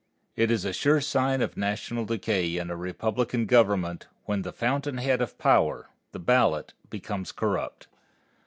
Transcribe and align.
It 0.35 0.49
is 0.49 0.65
a 0.65 0.73
sure 0.73 0.99
sign 0.99 1.43
of 1.43 1.55
national 1.55 2.05
decay 2.05 2.57
in 2.57 2.71
a 2.71 2.75
republican 2.75 3.45
government, 3.45 4.07
when 4.25 4.41
the 4.41 4.51
fountain 4.51 4.97
head 4.97 5.21
of 5.21 5.37
power, 5.37 5.91
the 6.11 6.17
ballot, 6.17 6.73
becomes 6.89 7.31
corrupt. 7.31 7.85